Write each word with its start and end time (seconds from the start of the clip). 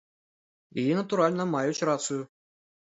І, 0.83 0.87
натуральна, 1.01 1.49
маюць 1.55 1.85
рацыю. 1.93 2.21